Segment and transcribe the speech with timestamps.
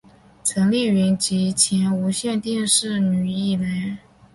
[0.43, 3.99] 陈丽云及前无线电视女艺员。